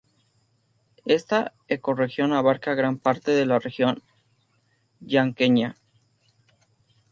Esta 1.05 1.53
ecorregión 1.67 2.33
abarca 2.33 2.73
gran 2.73 2.97
parte 2.97 3.29
de 3.33 3.45
la 3.45 3.59
región 3.59 4.01
chaqueña. 5.05 5.77